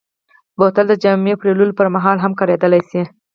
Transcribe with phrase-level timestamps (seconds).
[0.57, 3.01] بوتل د جامو مینځلو پر مهال هم کارېدلی شي.